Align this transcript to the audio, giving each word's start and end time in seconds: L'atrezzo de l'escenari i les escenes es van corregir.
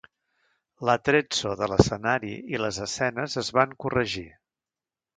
L'atrezzo 0.89 1.51
de 1.59 1.69
l'escenari 1.73 2.33
i 2.57 2.65
les 2.65 2.83
escenes 2.89 3.39
es 3.45 3.55
van 3.61 3.81
corregir. 3.87 4.29